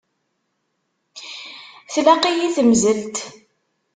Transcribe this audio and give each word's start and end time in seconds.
Tlaq-iyi 1.93 2.47
temzelt? 2.55 3.15